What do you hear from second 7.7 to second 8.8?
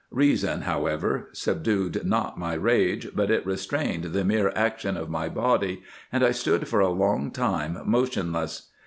motionless.